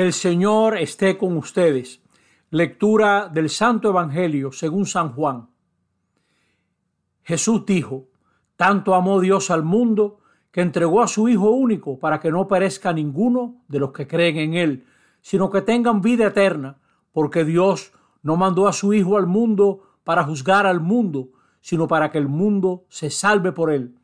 El 0.00 0.12
Señor 0.12 0.78
esté 0.78 1.18
con 1.18 1.36
ustedes. 1.36 2.00
Lectura 2.50 3.28
del 3.28 3.50
Santo 3.50 3.88
Evangelio 3.88 4.52
según 4.52 4.86
San 4.86 5.12
Juan. 5.12 5.48
Jesús 7.24 7.66
dijo, 7.66 8.06
tanto 8.54 8.94
amó 8.94 9.18
Dios 9.18 9.50
al 9.50 9.64
mundo 9.64 10.20
que 10.52 10.60
entregó 10.60 11.02
a 11.02 11.08
su 11.08 11.28
Hijo 11.28 11.50
único 11.50 11.98
para 11.98 12.20
que 12.20 12.30
no 12.30 12.46
perezca 12.46 12.92
ninguno 12.92 13.56
de 13.66 13.80
los 13.80 13.90
que 13.90 14.06
creen 14.06 14.36
en 14.36 14.54
Él, 14.54 14.86
sino 15.20 15.50
que 15.50 15.62
tengan 15.62 16.00
vida 16.00 16.28
eterna, 16.28 16.78
porque 17.10 17.44
Dios 17.44 17.90
no 18.22 18.36
mandó 18.36 18.68
a 18.68 18.72
su 18.72 18.94
Hijo 18.94 19.16
al 19.16 19.26
mundo 19.26 19.82
para 20.04 20.22
juzgar 20.22 20.64
al 20.64 20.78
mundo, 20.78 21.30
sino 21.60 21.88
para 21.88 22.12
que 22.12 22.18
el 22.18 22.28
mundo 22.28 22.84
se 22.88 23.10
salve 23.10 23.50
por 23.50 23.72
Él. 23.72 23.96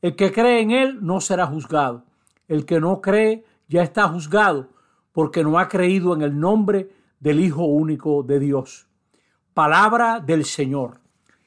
El 0.00 0.14
que 0.14 0.30
cree 0.30 0.60
en 0.60 0.70
Él 0.70 0.98
no 1.04 1.20
será 1.20 1.48
juzgado. 1.48 2.04
El 2.46 2.64
que 2.64 2.78
no 2.78 3.00
cree 3.00 3.44
ya 3.66 3.82
está 3.82 4.06
juzgado, 4.06 4.68
porque 5.14 5.44
no 5.44 5.60
ha 5.60 5.68
creído 5.68 6.12
en 6.12 6.22
el 6.22 6.38
nombre 6.38 6.90
del 7.20 7.38
Hijo 7.38 7.64
único 7.64 8.24
de 8.24 8.40
Dios. 8.40 8.88
Palabra 9.54 10.18
del 10.18 10.44
Señor. 10.44 10.98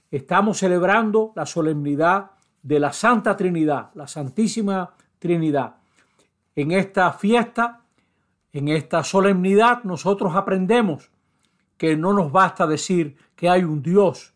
Estamos 0.10 0.60
celebrando 0.60 1.34
la 1.36 1.46
solemnidad 1.46 2.32
de 2.64 2.80
la 2.80 2.94
Santa 2.94 3.36
Trinidad, 3.36 3.90
la 3.94 4.08
Santísima 4.08 4.96
Trinidad. 5.20 5.76
En 6.56 6.72
esta 6.72 7.12
fiesta, 7.12 7.82
en 8.54 8.70
esta 8.70 9.04
solemnidad, 9.04 9.84
nosotros 9.84 10.34
aprendemos 10.34 11.12
que 11.76 11.98
no 11.98 12.14
nos 12.14 12.32
basta 12.32 12.68
decir 12.68 13.18
que 13.36 13.50
hay 13.50 13.66
un 13.66 13.84
Dios. 13.84 14.34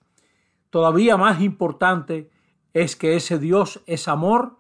Todavía 0.70 1.16
más 1.16 1.40
importante 1.40 2.30
es 2.74 2.98
que 2.98 3.16
ese 3.16 3.40
Dios 3.40 3.82
es 3.86 4.10
amor, 4.10 4.58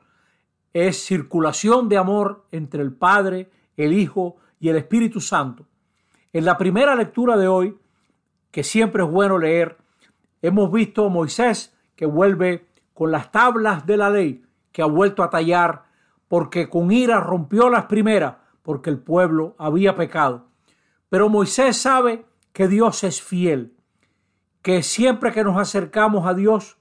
es 0.72 1.04
circulación 1.04 1.90
de 1.90 1.98
amor 1.98 2.46
entre 2.52 2.82
el 2.82 2.94
Padre, 2.94 3.52
el 3.76 3.92
Hijo 3.92 4.38
y 4.62 4.70
el 4.70 4.78
Espíritu 4.78 5.20
Santo. 5.20 5.66
En 6.32 6.46
la 6.46 6.58
primera 6.58 6.96
lectura 6.96 7.36
de 7.36 7.48
hoy, 7.48 7.78
que 8.52 8.64
siempre 8.64 9.04
es 9.04 9.10
bueno 9.10 9.38
leer, 9.38 9.78
hemos 10.42 10.72
visto 10.72 11.06
a 11.06 11.10
Moisés 11.10 11.76
que 11.96 12.06
vuelve 12.06 12.68
con 12.94 13.12
las 13.12 13.32
tablas 13.32 13.86
de 13.86 13.98
la 13.98 14.10
ley, 14.10 14.46
que 14.72 14.84
ha 14.84 14.86
vuelto 14.86 15.24
a 15.24 15.30
tallar 15.30 15.84
porque 16.28 16.70
con 16.70 16.92
ira 16.92 17.20
rompió 17.20 17.70
las 17.70 17.86
primeras, 17.86 18.36
porque 18.62 18.90
el 18.90 19.00
pueblo 19.00 19.56
había 19.58 19.96
pecado. 19.96 20.46
Pero 21.10 21.28
Moisés 21.28 21.76
sabe 21.76 22.24
que 22.54 22.68
Dios 22.68 23.04
es 23.04 23.22
fiel, 23.22 23.74
que 24.62 24.84
siempre 24.84 25.32
que 25.32 25.44
nos 25.44 25.58
acercamos 25.58 26.28
a 26.28 26.36
Dios, 26.36 26.78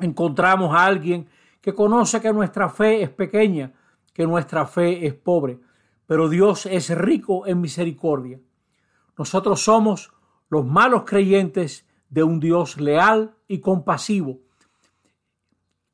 encontramos 0.00 0.74
a 0.74 0.86
alguien 0.86 1.28
que 1.60 1.74
conoce 1.74 2.20
que 2.20 2.32
nuestra 2.32 2.70
fe 2.70 3.02
es 3.02 3.10
pequeña, 3.10 3.72
que 4.14 4.26
nuestra 4.26 4.66
fe 4.66 5.06
es 5.06 5.14
pobre, 5.14 5.60
pero 6.08 6.30
Dios 6.30 6.64
es 6.64 6.88
rico 6.96 7.46
en 7.46 7.60
misericordia. 7.60 8.40
Nosotros 9.18 9.60
somos 9.60 10.10
los 10.48 10.64
malos 10.64 11.02
creyentes 11.04 11.86
de 12.08 12.22
un 12.22 12.40
Dios 12.40 12.80
leal 12.80 13.34
y 13.46 13.58
compasivo. 13.60 14.38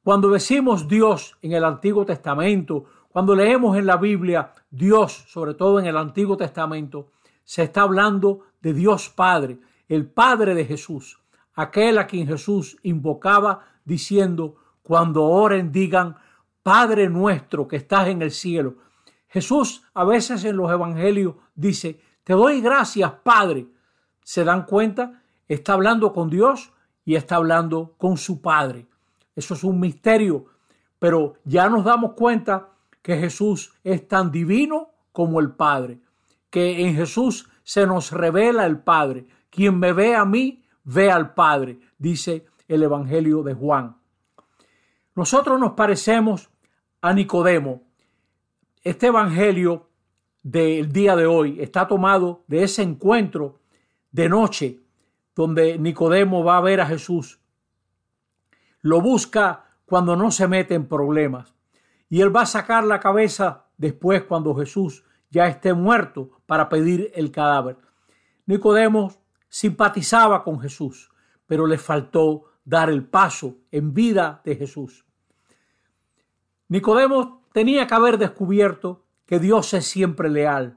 Cuando 0.05 0.31
decimos 0.31 0.87
Dios 0.87 1.37
en 1.43 1.51
el 1.53 1.65
Antiguo 1.65 2.07
Testamento, 2.07 2.85
cuando 3.09 3.35
leemos 3.35 3.77
en 3.77 3.87
la 3.87 3.97
Biblia 3.97 4.53
Dios, 4.71 5.25
sobre 5.27 5.55
todo 5.55 5.81
en 5.81 5.87
el 5.87 5.97
Antiguo 5.97 6.37
Testamento, 6.37 7.09
se 7.43 7.65
está 7.65 7.83
hablando 7.83 8.43
de 8.63 8.73
Dios 8.73 9.09
Padre, 9.09 9.59
el 9.89 10.07
Padre 10.07 10.55
de 10.55 10.65
Jesús, 10.65 11.19
aquel 11.55 11.99
a 11.99 12.07
quien 12.07 12.29
Jesús 12.29 12.77
invocaba 12.85 13.67
diciendo, 13.85 14.55
cuando 14.81 15.25
oren 15.25 15.73
digan, 15.73 16.15
Padre 16.63 17.09
nuestro 17.09 17.67
que 17.67 17.75
estás 17.75 18.07
en 18.07 18.23
el 18.23 18.31
cielo. 18.31 18.77
Jesús 19.35 19.83
a 19.95 20.05
veces 20.05 20.45
en 20.45 20.57
los 20.57 20.71
evangelios 20.71 21.35
dice, 21.57 22.01
te 22.23 22.35
doy 22.35 22.61
gracias, 22.61 23.11
Padre. 23.25 23.67
¿Se 24.23 24.45
dan 24.45 24.65
cuenta? 24.65 25.25
Está 25.49 25.73
hablando 25.73 26.13
con 26.13 26.31
Dios 26.31 26.73
y 27.05 27.17
está 27.17 27.35
hablando 27.35 27.97
con 27.99 28.17
su 28.17 28.41
Padre. 28.41 28.87
Eso 29.35 29.55
es 29.55 29.65
un 29.65 29.81
misterio, 29.81 30.47
pero 31.01 31.35
ya 31.43 31.69
nos 31.69 31.85
damos 31.85 32.13
cuenta 32.13 32.69
que 33.03 33.19
Jesús 33.19 33.75
es 33.83 34.07
tan 34.07 34.31
divino 34.31 34.91
como 35.11 35.41
el 35.41 35.51
Padre, 35.51 35.99
que 36.49 36.87
en 36.87 36.95
Jesús 36.95 37.51
se 37.65 37.89
nos 37.89 38.13
revela 38.13 38.65
el 38.67 38.79
Padre. 38.79 39.27
Quien 39.51 39.81
me 39.81 39.93
ve 39.93 40.15
a 40.15 40.25
mí, 40.25 40.63
ve 40.85 41.11
al 41.11 41.35
Padre, 41.35 41.81
dice 41.99 42.47
el 42.69 42.85
Evangelio 42.85 43.43
de 43.43 43.55
Juan. 43.55 43.97
Nosotros 45.17 45.59
nos 45.59 45.73
parecemos 45.73 46.51
a 47.01 47.13
Nicodemo. 47.13 47.84
Este 48.85 49.07
Evangelio 49.07 49.89
del 50.43 50.93
día 50.93 51.17
de 51.17 51.25
hoy 51.25 51.59
está 51.59 51.89
tomado 51.89 52.45
de 52.49 52.65
ese 52.65 52.83
encuentro 52.83 53.61
de 54.13 54.29
noche 54.29 54.83
donde 55.35 55.79
Nicodemo 55.79 56.45
va 56.45 56.59
a 56.59 56.61
ver 56.61 56.83
a 56.83 56.87
Jesús. 56.87 57.41
Lo 58.83 59.01
busca 59.01 59.79
cuando 59.87 60.17
no 60.17 60.31
se 60.31 60.47
mete 60.49 60.75
en 60.75 60.87
problemas. 60.87 61.55
Y 62.11 62.21
él 62.21 62.37
va 62.37 62.43
a 62.43 62.47
sacar 62.47 62.85
la 62.85 63.01
cabeza 63.01 63.69
después 63.79 64.25
cuando 64.25 64.55
Jesús 64.55 65.03
ya 65.31 65.47
esté 65.47 65.73
muerto 65.73 66.43
para 66.45 66.69
pedir 66.69 67.11
el 67.15 67.31
cadáver. 67.31 67.79
Nicodemo 68.45 69.15
simpatizaba 69.49 70.45
con 70.45 70.61
Jesús, 70.61 71.11
pero 71.47 71.67
le 71.67 71.79
faltó 71.79 72.53
dar 72.67 72.91
el 72.91 73.03
paso 73.03 73.57
en 73.71 73.95
vida 73.95 74.43
de 74.45 74.57
Jesús. 74.57 75.07
Nicodemo 76.69 77.44
tenía 77.55 77.87
que 77.87 77.95
haber 77.95 78.19
descubierto 78.19 79.05
que 79.27 79.39
Dios 79.39 79.75
es 79.75 79.87
siempre 79.87 80.29
leal, 80.29 80.77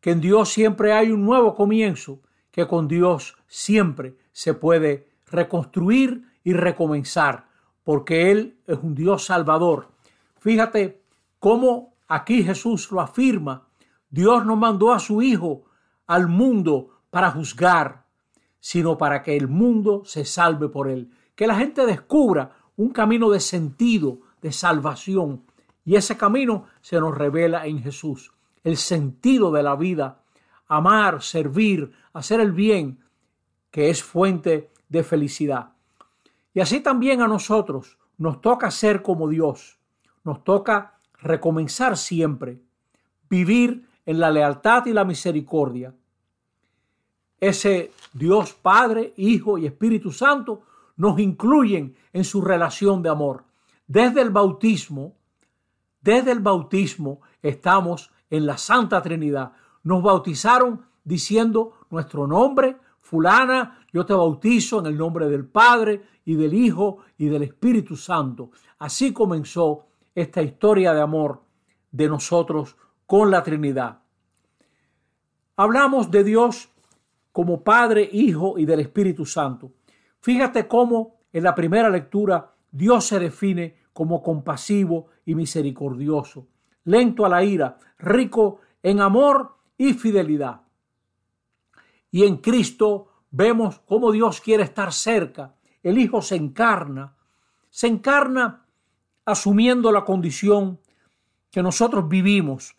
que 0.00 0.12
en 0.12 0.22
Dios 0.22 0.48
siempre 0.48 0.94
hay 0.94 1.12
un 1.12 1.26
nuevo 1.26 1.54
comienzo, 1.54 2.22
que 2.50 2.66
con 2.66 2.88
Dios 2.88 3.36
siempre 3.48 4.16
se 4.32 4.54
puede 4.54 5.10
reconstruir 5.30 6.24
y 6.42 6.54
recomenzar, 6.54 7.48
porque 7.84 8.30
Él 8.30 8.58
es 8.66 8.78
un 8.82 8.94
Dios 8.94 9.26
salvador. 9.26 9.88
Fíjate 10.38 11.02
cómo 11.38 11.92
aquí 12.08 12.42
Jesús 12.42 12.90
lo 12.90 13.02
afirma. 13.02 13.68
Dios 14.08 14.46
no 14.46 14.56
mandó 14.56 14.94
a 14.94 15.00
su 15.00 15.20
Hijo 15.20 15.64
al 16.06 16.28
mundo 16.28 17.02
para 17.10 17.30
juzgar, 17.30 18.06
sino 18.58 18.96
para 18.96 19.22
que 19.22 19.36
el 19.36 19.48
mundo 19.48 20.00
se 20.06 20.24
salve 20.24 20.70
por 20.70 20.88
Él. 20.88 21.10
Que 21.34 21.46
la 21.46 21.56
gente 21.56 21.84
descubra 21.84 22.56
un 22.76 22.88
camino 22.88 23.28
de 23.28 23.40
sentido, 23.40 24.20
de 24.40 24.50
salvación, 24.50 25.42
y 25.86 25.94
ese 25.94 26.16
camino 26.16 26.66
se 26.82 27.00
nos 27.00 27.16
revela 27.16 27.64
en 27.64 27.80
Jesús, 27.80 28.32
el 28.64 28.76
sentido 28.76 29.52
de 29.52 29.62
la 29.62 29.76
vida, 29.76 30.20
amar, 30.66 31.22
servir, 31.22 31.92
hacer 32.12 32.40
el 32.40 32.50
bien, 32.50 32.98
que 33.70 33.88
es 33.88 34.02
fuente 34.02 34.70
de 34.88 35.04
felicidad. 35.04 35.70
Y 36.52 36.60
así 36.60 36.80
también 36.80 37.22
a 37.22 37.28
nosotros 37.28 37.98
nos 38.18 38.40
toca 38.40 38.70
ser 38.72 39.00
como 39.00 39.28
Dios, 39.28 39.78
nos 40.24 40.42
toca 40.42 40.98
recomenzar 41.20 41.96
siempre, 41.96 42.58
vivir 43.30 43.88
en 44.04 44.18
la 44.18 44.32
lealtad 44.32 44.86
y 44.86 44.92
la 44.92 45.04
misericordia. 45.04 45.94
Ese 47.38 47.92
Dios 48.12 48.54
Padre, 48.54 49.12
Hijo 49.18 49.56
y 49.56 49.66
Espíritu 49.66 50.10
Santo 50.10 50.62
nos 50.96 51.20
incluyen 51.20 51.94
en 52.12 52.24
su 52.24 52.40
relación 52.40 53.02
de 53.02 53.10
amor. 53.10 53.44
Desde 53.86 54.20
el 54.20 54.30
bautismo 54.30 55.15
desde 56.06 56.30
el 56.30 56.38
bautismo 56.38 57.20
estamos 57.42 58.12
en 58.30 58.46
la 58.46 58.56
Santa 58.56 59.02
Trinidad. 59.02 59.52
Nos 59.82 60.04
bautizaron 60.04 60.86
diciendo 61.02 61.72
nuestro 61.90 62.28
nombre, 62.28 62.76
fulana, 63.00 63.84
yo 63.92 64.06
te 64.06 64.14
bautizo 64.14 64.78
en 64.78 64.86
el 64.86 64.96
nombre 64.96 65.28
del 65.28 65.44
Padre 65.44 66.04
y 66.24 66.36
del 66.36 66.54
Hijo 66.54 66.98
y 67.18 67.26
del 67.26 67.42
Espíritu 67.42 67.96
Santo. 67.96 68.52
Así 68.78 69.12
comenzó 69.12 69.86
esta 70.14 70.42
historia 70.42 70.94
de 70.94 71.00
amor 71.00 71.42
de 71.90 72.08
nosotros 72.08 72.76
con 73.04 73.32
la 73.32 73.42
Trinidad. 73.42 73.98
Hablamos 75.56 76.08
de 76.12 76.22
Dios 76.22 76.68
como 77.32 77.64
Padre, 77.64 78.08
Hijo 78.12 78.58
y 78.58 78.64
del 78.64 78.78
Espíritu 78.78 79.26
Santo. 79.26 79.72
Fíjate 80.20 80.68
cómo 80.68 81.16
en 81.32 81.42
la 81.42 81.54
primera 81.54 81.90
lectura 81.90 82.54
Dios 82.70 83.06
se 83.06 83.18
define 83.18 83.85
como 83.96 84.22
compasivo 84.22 85.06
y 85.24 85.34
misericordioso, 85.34 86.48
lento 86.84 87.24
a 87.24 87.30
la 87.30 87.42
ira, 87.42 87.78
rico 87.96 88.60
en 88.82 89.00
amor 89.00 89.56
y 89.78 89.94
fidelidad. 89.94 90.60
Y 92.10 92.24
en 92.24 92.36
Cristo 92.36 93.08
vemos 93.30 93.80
cómo 93.86 94.12
Dios 94.12 94.42
quiere 94.42 94.64
estar 94.64 94.92
cerca. 94.92 95.54
El 95.82 95.96
Hijo 95.96 96.20
se 96.20 96.36
encarna, 96.36 97.16
se 97.70 97.86
encarna 97.86 98.66
asumiendo 99.24 99.90
la 99.90 100.04
condición 100.04 100.78
que 101.50 101.62
nosotros 101.62 102.06
vivimos. 102.06 102.76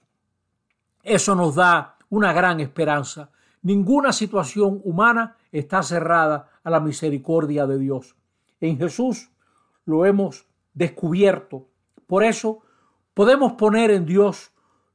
Eso 1.02 1.34
nos 1.34 1.56
da 1.56 1.98
una 2.10 2.32
gran 2.32 2.60
esperanza. 2.60 3.32
Ninguna 3.64 4.14
situación 4.14 4.82
humana 4.84 5.36
está 5.52 5.82
cerrada 5.82 6.48
a 6.64 6.70
la 6.70 6.80
misericordia 6.80 7.66
de 7.66 7.80
Dios. 7.80 8.16
En 8.62 8.78
Jesús 8.78 9.32
lo 9.86 10.06
hemos 10.06 10.46
descubierto. 10.78 11.68
Por 12.06 12.24
eso 12.24 12.60
podemos 13.16 13.54
poner 13.54 13.90
en 13.90 14.06
Dios 14.06 14.52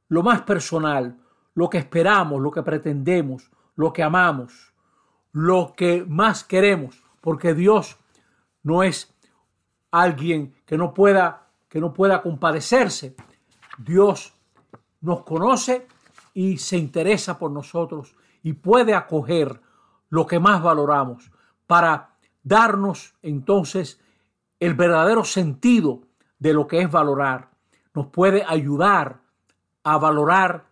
lo 0.07 0.23
más 0.23 0.41
personal, 0.43 1.17
lo 1.53 1.69
que 1.69 1.77
esperamos, 1.77 2.41
lo 2.41 2.51
que 2.51 2.63
pretendemos, 2.63 3.51
lo 3.75 3.91
que 3.91 4.01
amamos, 4.01 4.73
lo 5.33 5.73
que 5.75 6.05
más 6.07 6.45
queremos, 6.45 7.03
porque 7.19 7.53
Dios 7.53 7.97
no 8.63 8.81
es 8.81 9.13
alguien 9.91 10.55
que 10.65 10.77
no 10.77 10.93
pueda 10.93 11.39
que 11.67 11.81
no 11.81 11.91
pueda 11.91 12.21
compadecerse. 12.21 13.15
Dios 13.79 14.35
nos 15.01 15.23
conoce 15.23 15.87
y 16.35 16.59
se 16.59 16.77
interesa 16.77 17.39
por 17.39 17.49
nosotros 17.49 18.15
y 18.43 18.53
puede 18.53 18.93
acoger 18.93 19.59
lo 20.09 20.27
que 20.27 20.39
más 20.39 20.61
valoramos 20.61 21.31
para 21.65 22.11
darnos 22.43 23.15
entonces 23.23 23.99
el 24.65 24.75
verdadero 24.75 25.25
sentido 25.25 26.03
de 26.39 26.53
lo 26.53 26.67
que 26.67 26.79
es 26.79 26.89
valorar. 26.89 27.49
Nos 27.93 28.07
puede 28.07 28.45
ayudar 28.47 29.19
a 29.83 29.97
valorar 29.97 30.67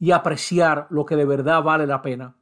y 0.00 0.10
apreciar 0.10 0.88
lo 0.90 1.06
que 1.06 1.14
de 1.14 1.24
verdad 1.24 1.62
vale 1.62 1.86
la 1.86 2.02
pena. 2.02 2.34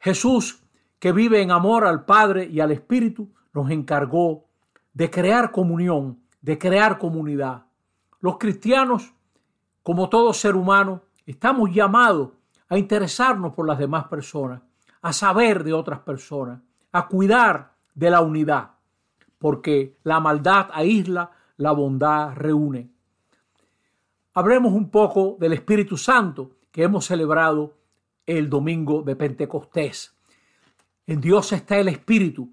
Jesús, 0.00 0.64
que 0.98 1.12
vive 1.12 1.42
en 1.42 1.50
amor 1.50 1.84
al 1.84 2.06
Padre 2.06 2.46
y 2.46 2.60
al 2.60 2.72
Espíritu, 2.72 3.34
nos 3.52 3.70
encargó 3.70 4.46
de 4.94 5.10
crear 5.10 5.52
comunión, 5.52 6.20
de 6.40 6.58
crear 6.58 6.96
comunidad. 6.96 7.66
Los 8.20 8.38
cristianos, 8.38 9.12
como 9.82 10.08
todo 10.08 10.32
ser 10.32 10.56
humano, 10.56 11.02
estamos 11.26 11.70
llamados 11.70 12.30
a 12.70 12.78
interesarnos 12.78 13.52
por 13.52 13.66
las 13.66 13.78
demás 13.78 14.04
personas, 14.04 14.62
a 15.02 15.12
saber 15.12 15.64
de 15.64 15.74
otras 15.74 16.00
personas, 16.00 16.62
a 16.92 17.08
cuidar 17.08 17.74
de 17.94 18.08
la 18.08 18.22
unidad, 18.22 18.70
porque 19.42 19.98
la 20.04 20.20
maldad 20.20 20.68
aísla, 20.72 21.32
la 21.56 21.72
bondad 21.72 22.32
reúne. 22.36 22.92
Hablemos 24.34 24.72
un 24.72 24.88
poco 24.88 25.36
del 25.40 25.52
Espíritu 25.52 25.96
Santo 25.96 26.52
que 26.70 26.84
hemos 26.84 27.06
celebrado 27.06 27.74
el 28.24 28.48
domingo 28.48 29.02
de 29.02 29.16
Pentecostés. 29.16 30.16
En 31.08 31.20
Dios 31.20 31.50
está 31.50 31.76
el 31.76 31.88
Espíritu, 31.88 32.50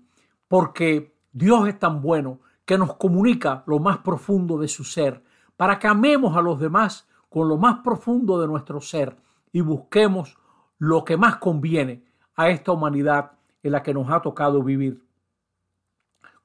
porque 0.48 1.16
Dios 1.32 1.68
es 1.68 1.78
tan 1.78 2.02
bueno 2.02 2.40
que 2.66 2.80
nos 2.80 2.96
comunica 2.96 3.64
lo 3.68 3.78
más 3.78 4.00
profundo 4.00 4.58
de 4.58 4.68
su 4.68 4.84
ser, 4.84 5.24
para 5.58 5.78
que 5.78 5.88
amemos 5.88 6.36
a 6.36 6.42
los 6.42 6.60
demás 6.60 7.08
con 7.30 7.48
lo 7.48 7.58
más 7.58 7.82
profundo 7.84 8.42
de 8.42 8.48
nuestro 8.48 8.82
ser 8.82 9.16
y 9.52 9.62
busquemos 9.62 10.40
lo 10.80 11.06
que 11.06 11.18
más 11.18 11.36
conviene 11.36 12.04
a 12.36 12.50
esta 12.50 12.72
humanidad 12.72 13.34
en 13.62 13.74
la 13.74 13.84
que 13.84 13.94
nos 13.94 14.10
ha 14.10 14.24
tocado 14.24 14.64
vivir. 14.64 15.08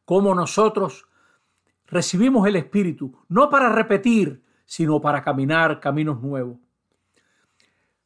Como 0.04 0.34
nosotros 0.34 1.06
recibimos 1.86 2.46
el 2.46 2.56
Espíritu, 2.56 3.16
no 3.28 3.48
para 3.48 3.68
repetir, 3.68 4.42
sino 4.64 5.00
para 5.00 5.22
caminar 5.22 5.80
caminos 5.80 6.20
nuevos. 6.20 6.58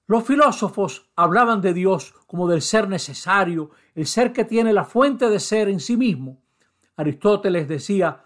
Los 0.07 0.25
filósofos 0.25 1.11
hablaban 1.17 1.61
de 1.61 1.75
Dios 1.75 2.15
como 2.27 2.49
del 2.49 2.63
ser 2.63 2.89
necesario, 2.89 3.71
el 3.95 4.07
ser 4.07 4.33
que 4.33 4.45
tiene 4.45 4.73
la 4.73 4.85
fuente 4.85 5.29
de 5.29 5.39
ser 5.39 5.69
en 5.69 5.81
sí 5.81 5.97
mismo. 5.97 6.39
Aristóteles 6.97 7.69
decía, 7.69 8.25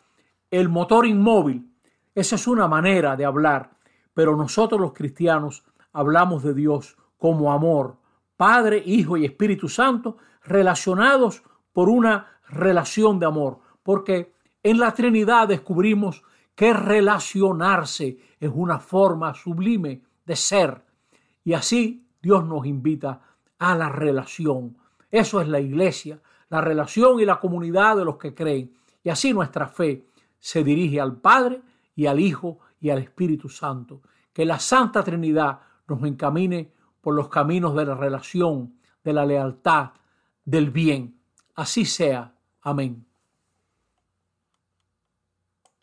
el 0.50 0.68
motor 0.68 1.06
inmóvil. 1.06 1.72
Esa 2.14 2.36
es 2.36 2.46
una 2.46 2.68
manera 2.68 3.16
de 3.16 3.24
hablar, 3.24 3.70
pero 4.14 4.36
nosotros 4.36 4.80
los 4.80 4.92
cristianos 4.92 5.64
hablamos 5.92 6.42
de 6.42 6.54
Dios 6.54 6.96
como 7.18 7.52
amor, 7.52 7.96
Padre, 8.36 8.82
Hijo 8.84 9.16
y 9.16 9.24
Espíritu 9.24 9.68
Santo, 9.68 10.18
relacionados 10.44 11.42
por 11.72 11.88
una 11.88 12.40
relación 12.48 13.18
de 13.18 13.26
amor, 13.26 13.60
porque 13.82 14.32
en 14.62 14.78
la 14.78 14.94
Trinidad 14.94 15.48
descubrimos 15.48 16.22
que 16.54 16.72
relacionarse 16.72 18.18
es 18.38 18.50
una 18.54 18.78
forma 18.78 19.34
sublime 19.34 20.02
de 20.24 20.36
ser. 20.36 20.82
Y 21.44 21.54
así 21.54 22.06
Dios 22.20 22.44
nos 22.44 22.66
invita 22.66 23.20
a 23.58 23.76
la 23.76 23.88
relación. 23.88 24.76
Eso 25.10 25.40
es 25.40 25.48
la 25.48 25.60
iglesia, 25.60 26.20
la 26.48 26.60
relación 26.60 27.20
y 27.20 27.24
la 27.24 27.40
comunidad 27.40 27.96
de 27.96 28.04
los 28.04 28.16
que 28.16 28.34
creen. 28.34 28.72
Y 29.02 29.10
así 29.10 29.32
nuestra 29.32 29.66
fe 29.66 30.06
se 30.38 30.62
dirige 30.62 31.00
al 31.00 31.16
Padre 31.16 31.60
y 31.94 32.06
al 32.06 32.20
Hijo 32.20 32.58
y 32.80 32.90
al 32.90 32.98
Espíritu 32.98 33.48
Santo. 33.48 34.02
Que 34.32 34.44
la 34.44 34.58
Santa 34.58 35.02
Trinidad 35.02 35.60
nos 35.88 36.02
encamine 36.04 36.72
por 37.00 37.14
los 37.14 37.28
caminos 37.28 37.74
de 37.74 37.84
la 37.84 37.94
relación, 37.94 38.78
de 39.02 39.12
la 39.12 39.26
lealtad, 39.26 39.90
del 40.44 40.70
bien. 40.70 41.20
Así 41.54 41.84
sea. 41.84 42.34
Amén. 42.62 43.11